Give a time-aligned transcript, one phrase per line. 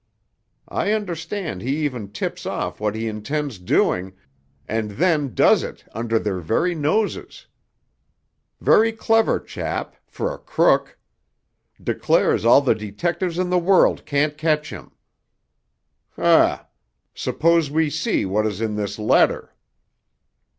[0.67, 4.13] I understand he even tips off what he intends doing,
[4.67, 7.45] and then does it under their very noses.
[8.59, 10.97] Very clever chap—for a crook!
[11.79, 14.91] Declares all the detectives in the world can't catch him!
[16.17, 16.57] Um!
[17.13, 19.53] Suppose we see what is in this letter."